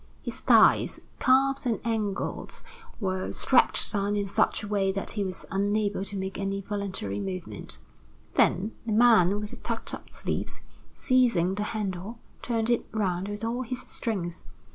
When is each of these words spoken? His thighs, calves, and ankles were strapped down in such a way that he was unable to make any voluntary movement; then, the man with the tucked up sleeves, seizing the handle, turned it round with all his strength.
His 0.23 0.37
thighs, 0.39 1.01
calves, 1.19 1.67
and 1.67 1.79
ankles 1.85 2.63
were 2.99 3.31
strapped 3.31 3.91
down 3.91 4.15
in 4.15 4.27
such 4.27 4.63
a 4.63 4.67
way 4.67 4.91
that 4.91 5.11
he 5.11 5.23
was 5.23 5.45
unable 5.51 6.03
to 6.05 6.17
make 6.17 6.39
any 6.39 6.59
voluntary 6.59 7.19
movement; 7.19 7.77
then, 8.33 8.71
the 8.87 8.93
man 8.93 9.39
with 9.39 9.51
the 9.51 9.57
tucked 9.57 9.93
up 9.93 10.09
sleeves, 10.09 10.61
seizing 10.95 11.53
the 11.53 11.65
handle, 11.77 12.17
turned 12.41 12.71
it 12.71 12.87
round 12.91 13.27
with 13.27 13.43
all 13.43 13.61
his 13.61 13.81
strength. 13.81 14.43